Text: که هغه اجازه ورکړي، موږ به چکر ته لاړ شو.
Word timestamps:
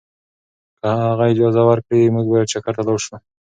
که 0.79 0.87
هغه 1.07 1.25
اجازه 1.33 1.61
ورکړي، 1.65 2.13
موږ 2.15 2.25
به 2.31 2.49
چکر 2.51 2.73
ته 2.77 2.83
لاړ 2.87 2.99
شو. 3.05 3.15